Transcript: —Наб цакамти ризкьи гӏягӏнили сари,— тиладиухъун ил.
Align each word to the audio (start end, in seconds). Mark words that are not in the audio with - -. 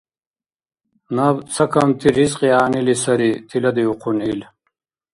—Наб 1.15 1.37
цакамти 1.53 2.07
ризкьи 2.17 2.39
гӏягӏнили 2.51 2.95
сари,— 3.03 3.31
тиладиухъун 3.49 4.17
ил. 4.31 4.39